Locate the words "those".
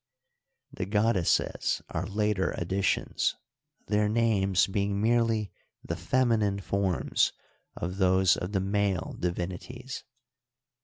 7.97-8.35